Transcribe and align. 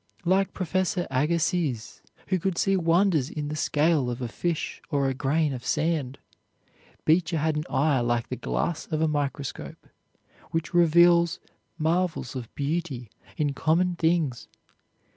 Like 0.25 0.51
Professor 0.55 1.05
Agassiz, 1.11 2.01
who 2.29 2.39
could 2.39 2.57
see 2.57 2.75
wonders 2.75 3.29
in 3.29 3.49
the 3.49 3.55
scale 3.55 4.09
of 4.09 4.19
a 4.19 4.27
fish 4.27 4.81
or 4.89 5.07
a 5.07 5.13
grain 5.13 5.53
of 5.53 5.63
sand, 5.63 6.17
Beecher 7.05 7.37
had 7.37 7.55
an 7.55 7.65
eye 7.69 7.99
like 7.99 8.29
the 8.29 8.35
glass 8.35 8.87
of 8.87 8.99
a 8.99 9.07
microscope, 9.07 9.87
which 10.49 10.73
reveals 10.73 11.39
marvels 11.77 12.35
of 12.35 12.51
beauty 12.55 13.11
in 13.37 13.53
common 13.53 13.95
things. 13.95 14.47